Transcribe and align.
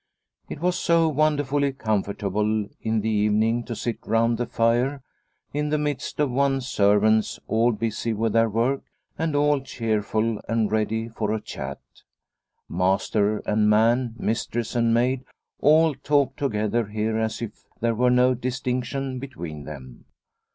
It 0.49 0.61
was 0.61 0.79
so 0.79 1.07
won 1.07 1.37
derfully 1.37 1.77
comfortable 1.77 2.67
in 2.81 3.01
the 3.01 3.09
evening 3.11 3.63
to 3.65 3.75
sit 3.75 3.99
round 4.07 4.39
the 4.39 4.47
fire 4.47 5.03
in 5.53 5.69
the 5.69 5.77
midst 5.77 6.19
of 6.19 6.31
one's 6.31 6.67
servants, 6.67 7.39
all 7.47 7.71
busy 7.71 8.11
with 8.11 8.33
their 8.33 8.49
work 8.49 8.81
and 9.19 9.35
all 9.35 9.61
cheerful 9.61 10.41
and 10.49 10.71
ready 10.71 11.07
for 11.07 11.31
a 11.31 11.39
chat. 11.39 11.81
Master 12.67 13.43
and 13.45 13.69
man, 13.69 14.15
mistress 14.17 14.75
and 14.75 14.91
maid, 14.91 15.23
all 15.59 15.93
talked 15.93 16.37
together 16.37 16.87
here 16.87 17.19
as 17.19 17.39
if 17.39 17.65
there 17.79 17.93
were 17.93 18.09
no 18.09 18.33
distinction 18.33 19.19
between 19.19 19.65
them. 19.65 20.05